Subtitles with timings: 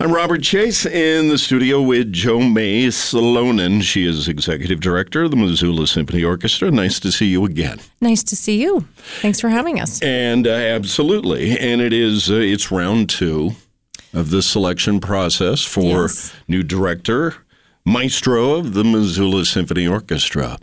[0.00, 3.82] I'm Robert Chase in the studio with Joe May Salonen.
[3.82, 6.70] She is executive director of the Missoula Symphony Orchestra.
[6.70, 7.80] Nice to see you again.
[8.00, 8.86] Nice to see you.
[9.20, 10.00] Thanks for having us.
[10.00, 13.56] And uh, absolutely, and it is uh, it's round two
[14.14, 16.32] of the selection process for Yes.
[16.46, 17.34] new director,
[17.84, 20.60] maestro of the Missoula Symphony Orchestra.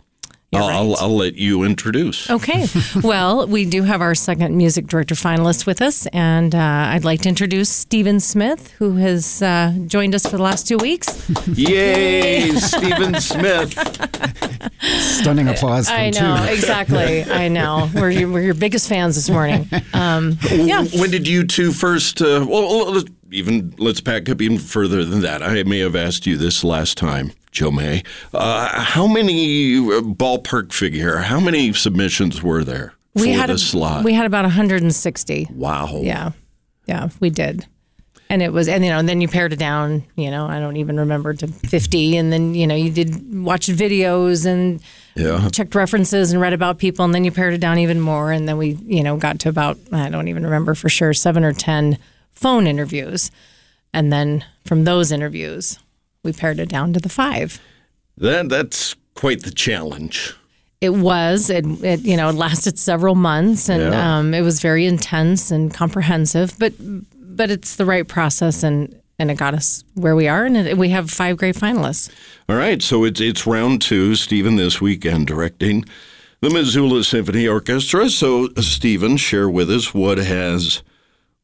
[0.56, 0.96] You're I'll, I'll.
[0.96, 2.28] I'll let you introduce.
[2.30, 2.66] Okay.
[3.02, 7.22] well, we do have our second music director finalist with us, and uh, I'd like
[7.22, 11.28] to introduce Stephen Smith, who has uh, joined us for the last two weeks.
[11.48, 13.74] Yay, Stephen Smith.
[14.80, 16.20] Stunning applause from I two.
[16.22, 17.24] know, exactly.
[17.24, 17.90] I know.
[17.94, 19.68] We're your, we're your biggest fans this morning.
[19.92, 20.84] Um, yeah.
[20.84, 22.20] When did you two first?
[22.20, 25.42] Uh, well, even let's back up even further than that.
[25.42, 28.02] I may have asked you this last time, Joe May.
[28.34, 31.16] Uh, how many uh, ballpark figure?
[31.16, 34.04] How many submissions were there for We had the a, slot?
[34.04, 35.48] we had about 160.
[35.54, 36.00] wow.
[36.02, 36.32] Yeah.
[36.86, 37.66] Yeah, we did.
[38.28, 40.60] And it was, and you know, and then you pared it down, you know, I
[40.60, 42.16] don't even remember to 50.
[42.18, 44.82] And then, you know, you did watch videos and
[45.14, 45.48] Yeah.
[45.48, 47.04] checked references and read about people.
[47.06, 48.32] And then you pared it down even more.
[48.32, 51.42] And then we, you know, got to about, I don't even remember for sure, seven
[51.42, 51.96] or 10
[52.32, 53.30] phone interviews.
[53.94, 55.78] And then from those interviews,
[56.26, 57.58] we pared it down to the five.
[58.18, 60.34] That that's quite the challenge.
[60.82, 64.18] It was, it, it you know, it lasted several months and Yeah.
[64.18, 69.30] um, it was very intense and comprehensive, but but it's the right process and and
[69.30, 72.10] it got us where we are, and it, we have five great finalists.
[72.50, 74.14] All right, so it's it's round two.
[74.14, 75.86] Stephen this weekend directing
[76.42, 78.10] the Missoula Symphony Orchestra.
[78.10, 80.82] So, Stephen, share with us what has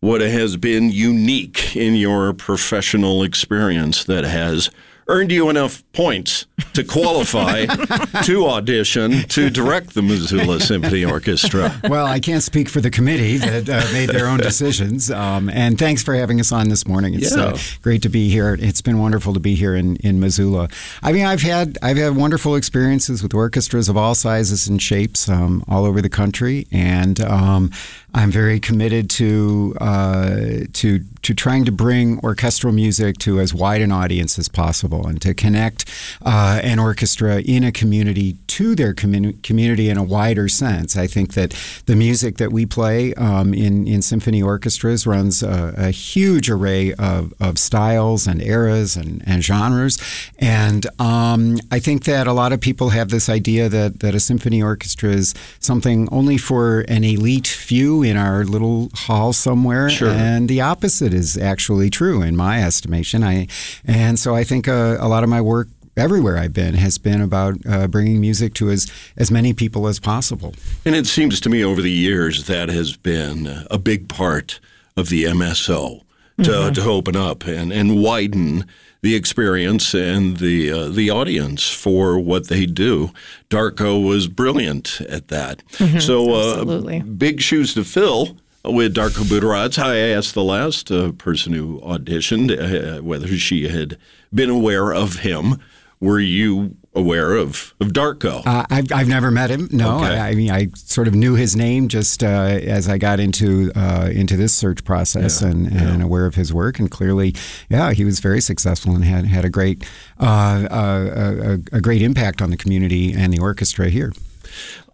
[0.02, 4.68] what has been unique in your professional experience that has
[5.06, 7.66] earned you enough points to qualify
[8.24, 11.80] to audition to direct the Missoula Symphony Orchestra.
[11.88, 15.10] Well, I can't speak for the committee that uh, made their own decisions.
[15.10, 17.14] Um, and thanks for having us on this morning.
[17.14, 17.60] It's uh, Yeah.
[17.82, 18.56] great to be here.
[18.60, 20.68] It's been wonderful to be here in, in Missoula.
[21.02, 25.28] I mean, I've had I've had wonderful experiences with orchestras of all sizes and shapes
[25.28, 27.70] um, all over the country, and um,
[28.14, 30.36] I'm very committed to uh,
[30.74, 35.20] to to trying to bring orchestral music to as wide an audience as possible, and
[35.22, 35.84] to connect
[36.22, 40.96] uh, an orchestra in a community to their commu- community in a wider sense.
[40.96, 41.54] I think that
[41.86, 46.92] the music that we play um, in in symphony orchestras runs a, a huge array
[46.94, 49.98] of, of styles and eras and, and genres,
[50.38, 54.20] and um, I think that a lot of people have this idea that that a
[54.20, 60.10] symphony orchestra is something only for an elite few in our little hall somewhere, Sure.
[60.10, 63.22] and the opposite is actually true in my estimation.
[63.24, 63.46] I
[63.84, 67.20] and so I think uh, a lot of my work everywhere I've been has been
[67.20, 70.54] about uh, bringing music to as as many people as possible.
[70.84, 74.60] And it seems to me over the years that has been a big part
[74.96, 76.02] of the MSO
[76.42, 78.66] to, to open up and, and widen
[79.02, 83.10] the experience and the uh, the audience for what they do.
[83.50, 85.62] Darko was brilliant at that.
[86.00, 87.00] so, uh, absolutely.
[87.00, 88.36] big shoes to fill.
[88.64, 93.98] With Darko Butorac, I asked the last uh, person who auditioned uh, whether she had
[94.32, 95.60] been aware of him.
[96.02, 98.44] Were you aware of, of Darko?
[98.44, 99.68] Uh, I've, I've never met him.
[99.70, 100.18] No, Okay.
[100.18, 103.70] I, I mean I sort of knew his name just uh, as I got into
[103.76, 106.80] uh, into this search process and, and aware of his work.
[106.80, 107.36] And clearly,
[107.68, 112.02] yeah, he was very successful and had had a great uh, uh, a, a great
[112.02, 114.12] impact on the community and the orchestra here.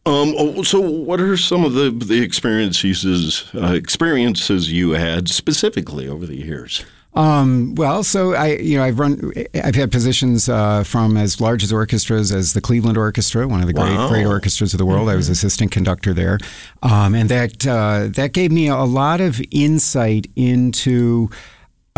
[0.04, 6.06] Um, oh, so, what are some of the the experiences uh, experiences you had specifically
[6.06, 6.84] over the years?
[7.18, 9.32] Um, well, so I, you know, I've run,
[9.64, 13.66] I've had positions uh, from as large as orchestras as the Cleveland Orchestra, one of
[13.66, 14.08] the great, Wow.
[14.08, 15.08] great orchestras of the world.
[15.08, 16.38] I was assistant conductor there,
[16.82, 21.28] um, and that uh, that gave me a lot of insight into.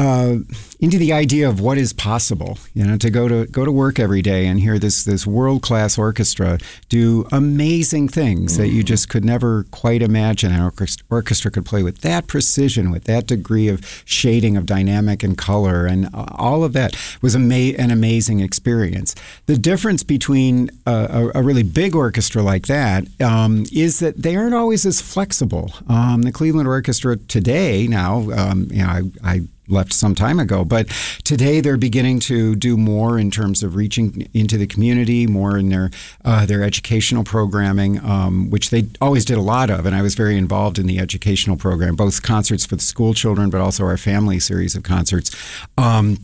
[0.00, 0.38] Uh,
[0.80, 4.00] into the idea of what is possible, you know, to go to go to work
[4.00, 9.10] every day and hear this this world class orchestra do amazing things that you just
[9.10, 10.72] could never quite imagine an
[11.10, 15.84] orchestra, could play with that precision, with that degree of shading of dynamic and color,
[15.84, 19.14] and all of that was ama- an amazing experience.
[19.44, 24.34] The difference between a, a, a really big orchestra like that um, is that they
[24.34, 25.74] aren't always as flexible.
[25.90, 30.64] Um, the Cleveland Orchestra today, now, um, you know, I, I left some time ago.
[30.64, 30.88] But
[31.24, 35.68] today they're beginning to do more in terms of reaching into the community, more in
[35.68, 35.90] their
[36.24, 39.86] uh, their educational programming, um, which they always did a lot of.
[39.86, 43.50] And I was very involved in the educational program, both concerts for the school children,
[43.50, 45.34] but also our family series of concerts.
[45.78, 46.18] Um,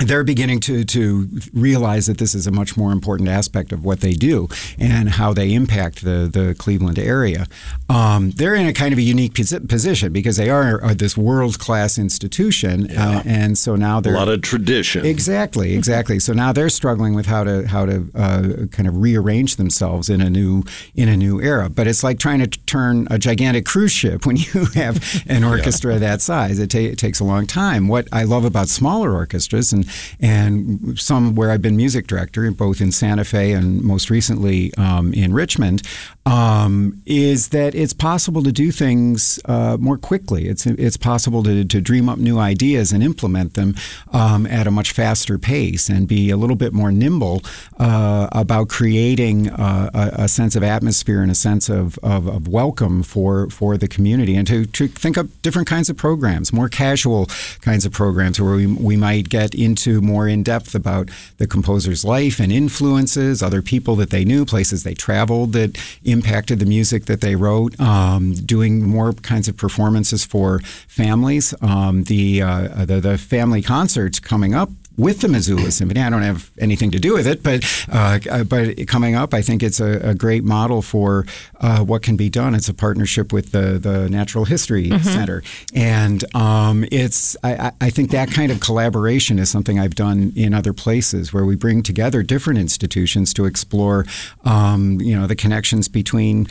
[0.00, 4.00] they're beginning to to realize that this is a much more important aspect of what
[4.00, 4.48] they do
[4.78, 7.46] and how they impact the the Cleveland area.
[7.88, 11.58] Um, they're in a kind of a unique position because they are, are this world
[11.58, 13.18] class institution, uh, yeah.
[13.18, 15.06] uh, and so now they're a lot of tradition.
[15.06, 16.18] Exactly, exactly.
[16.18, 20.20] so now they're struggling with how to how to uh, kind of rearrange themselves in
[20.20, 20.64] a new
[20.96, 21.70] in a new era.
[21.70, 25.94] But it's like trying to turn a gigantic cruise ship when you have an orchestra
[25.94, 25.98] yeah.
[26.00, 26.58] that size.
[26.58, 27.86] It, ta- it takes a long time.
[27.86, 29.83] What I love about smaller orchestras and
[30.20, 35.12] and some where I've been music director, both in Santa Fe and most recently um,
[35.12, 35.82] in Richmond,
[36.26, 40.48] um, is that it's possible to do things uh, more quickly.
[40.48, 43.74] It's it's possible to, to dream up new ideas and implement them
[44.12, 47.42] um, at a much faster pace and be a little bit more nimble
[47.78, 52.48] uh, about creating uh, a, a, sense of atmosphere and a sense of, of, of,
[52.48, 56.68] welcome for, for the community and to, to think up different kinds of programs, more
[56.68, 57.26] casual
[57.60, 62.04] kinds of programs where we, we might get into more in depth about the composer's
[62.04, 67.06] life and influences, other people that they knew, places they traveled that impacted the music
[67.06, 71.52] that they wrote, um, doing more kinds of performances for families.
[71.60, 76.00] Um, the, uh, the, the family concerts coming up with the Missoula Symphony.
[76.00, 79.42] I don't have anything to do with it, but uh, uh, but coming up, I
[79.42, 81.26] think it's a, a great model for
[81.60, 82.54] uh, what can be done.
[82.54, 85.02] It's a partnership with the the Natural History mm-hmm.
[85.02, 85.42] Center,
[85.74, 90.54] and um, it's I, I, think that kind of collaboration is something I've done in
[90.54, 94.04] other places where we bring together different institutions to explore,
[94.44, 96.46] um, you know, the connections between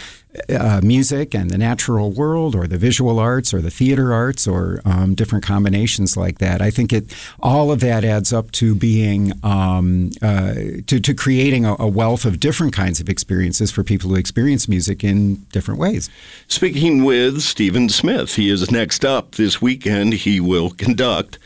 [0.50, 4.82] uh, music and the natural world or the visual arts or the theater arts or
[4.86, 6.62] um, different combinations like that.
[6.62, 10.54] I think it all of that adds up to being um, uh,
[10.88, 14.68] to, to creating a, a, wealth of different kinds of experiences for people who experience
[14.68, 16.10] music in different ways.
[16.48, 20.14] Speaking with Stephen Smith, he is next up this weekend.
[20.14, 21.38] He will conduct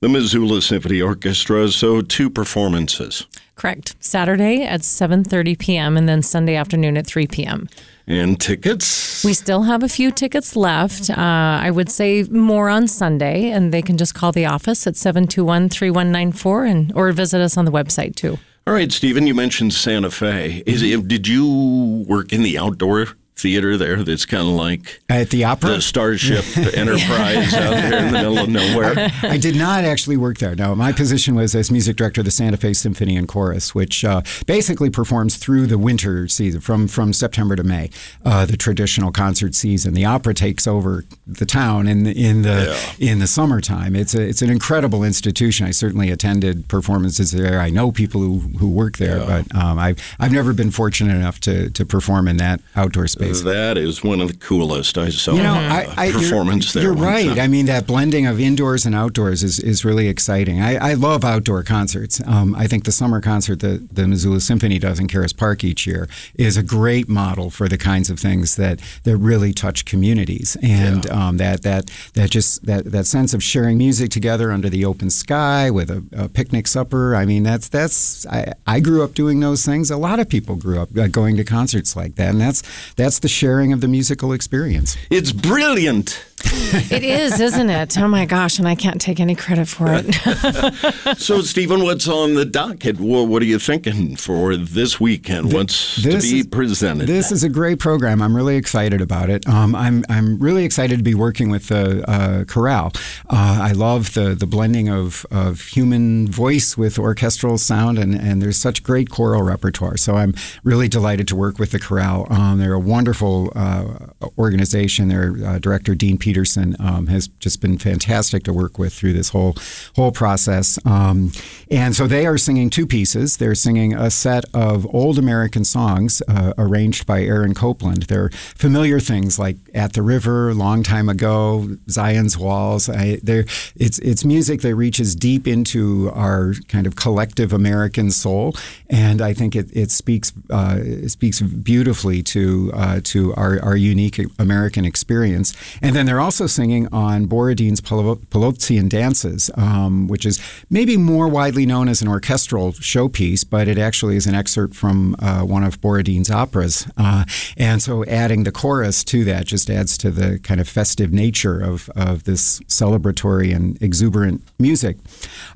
[0.00, 1.68] the Missoula Symphony Orchestra.
[1.68, 3.26] So two performances.
[3.56, 3.96] Correct.
[4.00, 5.96] Saturday at 7:30 p.m.
[5.96, 7.68] and then Sunday afternoon at 3 p.m.
[8.06, 9.24] And tickets?
[9.24, 11.10] We still have a few tickets left.
[11.10, 14.94] Uh, I would say more on Sunday, and they can just call the office at
[14.94, 18.38] 721 3194 and or visit us on the website too.
[18.66, 20.62] All right, Stephen, you mentioned Santa Fe.
[20.66, 25.28] Is it, did you work in the outdoor theater there that's kind of like at
[25.28, 26.44] the opera, the Starship
[26.74, 29.10] Enterprise out there in the middle of nowhere.
[29.22, 30.54] I, did not actually work there.
[30.56, 34.04] No, my position was as music director of the Santa Fe Symphony and Chorus, which
[34.04, 37.90] uh, basically performs through the winter season, from from September to May,
[38.24, 39.92] uh, the traditional concert season.
[39.92, 43.10] The opera takes over the town in the, in the yeah.
[43.10, 43.94] in the summertime.
[43.94, 45.66] It's a it's an incredible institution.
[45.66, 47.60] I certainly attended performances there.
[47.60, 49.42] I know people who, who work there, yeah.
[49.42, 53.25] but um, I've I've never been fortunate enough to to perform in that outdoor space.
[53.44, 55.34] That is one of the coolest I saw.
[55.34, 56.92] You know, I, I, performance you're, there.
[56.92, 57.28] You're right.
[57.28, 57.38] Time.
[57.40, 60.60] I mean, that blending of indoors and outdoors is, is really exciting.
[60.60, 62.20] I, I love outdoor concerts.
[62.26, 65.86] Um, I think the summer concert that the Missoula Symphony does in Caras Park each
[65.86, 70.56] year is a great model for the kinds of things that, that really touch communities
[70.62, 71.28] and yeah.
[71.28, 75.10] um, that that that just that, that sense of sharing music together under the open
[75.10, 77.14] sky with a, a picnic supper.
[77.14, 79.90] I mean, that's that's I, I grew up doing those things.
[79.90, 82.62] A lot of people grew up uh, going to concerts like that, and that's
[82.96, 84.96] that's the sharing of the musical experience.
[85.10, 86.24] It's brilliant
[86.90, 87.98] it is, isn't it?
[87.98, 90.14] Oh my gosh, and I can't take any credit for it.
[91.18, 92.98] so, Stephen, what's on the docket?
[93.00, 95.52] What are you thinking for this weekend?
[95.52, 97.06] What's this to be is, presented?
[97.08, 98.22] This is a great program.
[98.22, 99.46] I'm really excited about it.
[99.48, 102.92] Um, I'm I'm really excited to be working with the uh, chorale.
[103.28, 108.42] Uh, I love the the blending of, of human voice with orchestral sound, and, and
[108.42, 109.96] there's such great choral repertoire.
[109.96, 110.34] So I'm
[110.64, 112.26] really delighted to work with the chorale.
[112.30, 115.08] Um, they're a wonderful uh, organization.
[115.08, 119.30] Their uh, director Dean Peterson um, has just been fantastic to work with through this
[119.30, 119.56] whole
[119.94, 120.78] whole process.
[120.84, 121.32] Um,
[121.70, 123.38] and so they are singing two pieces.
[123.38, 128.02] They're singing a set of old American songs uh, arranged by Aaron Copland.
[128.02, 134.22] They're familiar things like "At the River," "Long Time Ago," "Zion's Walls." I, it's it's
[134.22, 138.54] music that reaches deep into our kind of collective American soul,
[138.90, 144.20] and I think it, it speaks uh, speaks beautifully to uh, to our, our unique
[144.38, 145.54] American experience.
[145.80, 151.66] And then they're also singing on Borodin's Polovtsian Dances, um, which is maybe more widely
[151.66, 155.78] known as an orchestral showpiece, but it actually is an excerpt from uh, one of
[155.82, 156.90] Borodin's operas.
[156.96, 157.26] Uh,
[157.58, 161.60] and so adding the chorus to that just adds to the kind of festive nature
[161.60, 164.96] of, of this celebratory and exuberant music.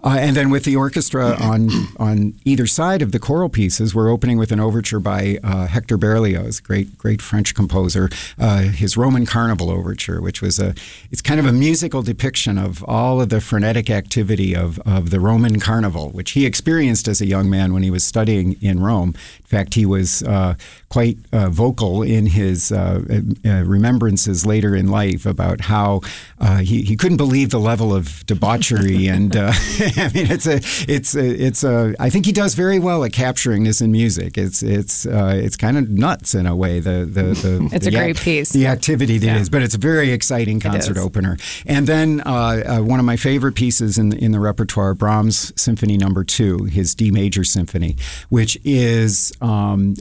[0.04, 4.10] Uh, and then with the orchestra on, on either side of the choral pieces, we're
[4.10, 9.24] opening with an overture by uh, Hector Berlioz, great, great French composer, uh, his Roman
[9.24, 10.74] Carnival overture, which was was a
[11.12, 15.20] it's kind of a musical depiction of all of the frenetic activity of, of the
[15.20, 19.10] Roman carnival, which he experienced as a young man when he was studying in Rome.
[19.38, 20.54] In fact, he was uh,
[20.88, 23.00] quite uh, vocal in his uh,
[23.44, 26.00] uh remembrances later in life about how
[26.40, 29.52] uh, he, he couldn't believe the level of debauchery and uh,
[29.96, 30.56] I mean it's a
[30.88, 34.36] it's a, it's a I think he does very well at capturing this in music.
[34.36, 36.80] It's it's it's kind of nuts in a way.
[36.80, 38.50] The the, the it's the a great piece.
[38.50, 39.38] The activity that yeah.
[39.38, 41.36] is, but it's very exciting concert opener.
[41.66, 46.64] And then one of my favorite pieces in in the repertoire, Brahms Symphony Number Two,
[46.64, 47.96] his D major symphony,
[48.28, 49.94] which is um,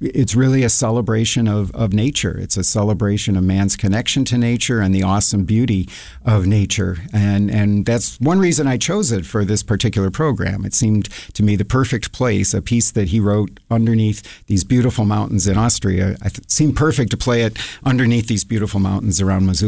[0.00, 2.36] it's really a celebration of, of nature.
[2.38, 5.88] It's a celebration of man's connection to nature and the awesome beauty
[6.24, 6.98] of nature.
[7.12, 10.64] And, and that's one reason I chose it for this particular program.
[10.64, 15.04] It seemed to me the perfect place, a piece that he wrote underneath these beautiful
[15.04, 16.16] mountains in Austria.
[16.24, 19.65] It seemed perfect to play it underneath these beautiful mountains around Missoula.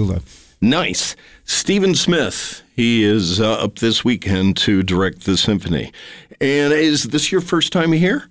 [0.61, 1.15] Nice.
[1.45, 5.93] Stephen Smith, he is uh, up this weekend to direct the symphony.
[6.41, 8.29] And is this your first time here?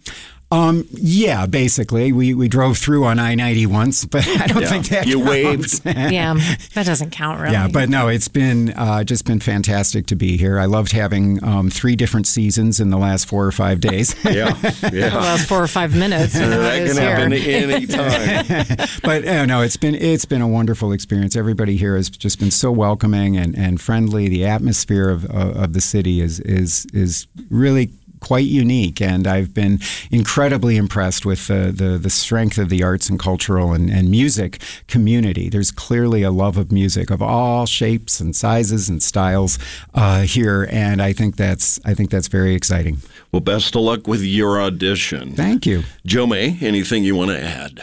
[0.49, 4.69] Um, yeah, basically, we, we drove through on I ninety once, but I don't yeah.
[4.69, 5.83] think that you counts.
[5.83, 5.85] waved.
[5.85, 6.35] yeah,
[6.73, 7.51] that doesn't count really.
[7.51, 10.57] Yeah, but no, it's been uh, just been fantastic to be here.
[10.57, 14.15] I loved having um, three different seasons in the last four or five days.
[14.23, 14.57] yeah,
[14.93, 15.09] yeah.
[15.09, 16.33] The last four or five minutes.
[16.33, 18.87] that can happen any time.
[19.03, 21.35] but uh, no, it's been it's been a wonderful experience.
[21.35, 24.29] Everybody here has just been so welcoming and, and friendly.
[24.29, 29.53] The atmosphere of, of, of the city is is is really quite unique, and I've
[29.53, 29.79] been
[30.11, 34.61] incredibly impressed with the, the, the strength of the arts and cultural and, and music
[34.87, 35.49] community.
[35.49, 39.59] There's clearly a love of music of all shapes and sizes and styles
[39.93, 42.97] uh, here, and I think that's I think that's very exciting.
[43.31, 45.33] Well, best of luck with your audition.
[45.33, 46.57] Thank you, Joe May.
[46.61, 47.81] Anything you want to add?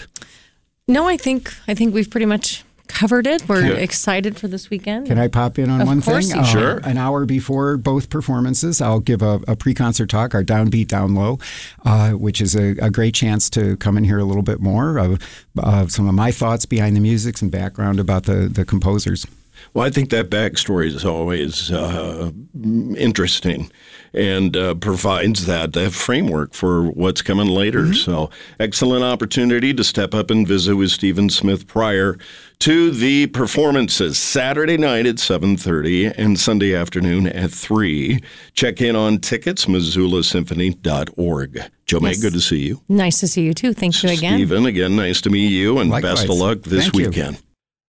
[0.86, 3.48] No, I think I think we've pretty much covered it.
[3.48, 5.06] We're excited for this weekend.
[5.06, 6.28] Can I pop in on of one thing?
[6.28, 6.78] You uh, sure.
[6.84, 11.38] An hour before both performances, I'll give a, a pre-concert talk, our Downbeat Down Low,
[11.84, 14.98] uh, which is a, a, great chance to come and hear a little bit more
[14.98, 15.18] of
[15.58, 19.26] uh, some of my thoughts behind the music, and background about the, the composers.
[19.72, 22.30] Well, I think that backstory is always uh,
[22.96, 23.70] interesting
[24.12, 27.82] and uh, provides that, that framework for what's coming later.
[27.82, 27.94] Mm-hmm.
[27.94, 28.30] So,
[28.60, 32.16] excellent opportunity to step up and visit with Stephen Smith prior
[32.60, 38.20] to the performances Saturday night at 7:30 and Sunday afternoon at 3.
[38.54, 41.62] Check in on tickets missoulasymphony.org.
[41.86, 42.02] Joe yes.
[42.02, 42.80] May, good to see you.
[42.88, 43.74] Nice to see you too.
[43.74, 44.38] Thank you again.
[44.38, 46.20] Stephen, again, nice to meet you and Likewise.
[46.20, 47.36] best of luck this Thank weekend.
[47.36, 47.42] You.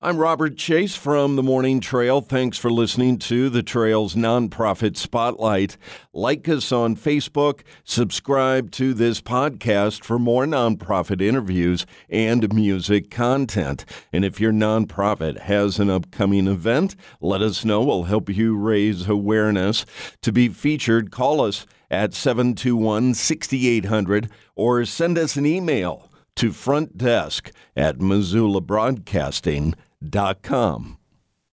[0.02, 2.22] I'm Robert Chase from the Morning Trail.
[2.22, 5.76] Thanks for listening to the Trail's nonprofit spotlight.
[6.14, 13.84] Like us on Facebook, subscribe to this podcast for more nonprofit interviews and music content.
[14.14, 17.84] And if your nonprofit has an upcoming event, let us know.
[17.84, 19.86] We'll help you raise awareness.
[20.22, 26.98] To be featured, call us at 721 6800 or send us an email to front
[26.98, 30.99] desk at missoulabroadcasting.com dot com.